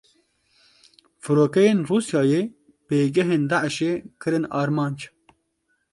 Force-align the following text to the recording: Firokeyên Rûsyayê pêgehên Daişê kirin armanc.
Firokeyên 1.23 1.77
Rûsyayê 1.87 2.41
pêgehên 2.87 3.43
Daişê 3.49 3.93
kirin 4.21 4.45
armanc. 4.59 4.99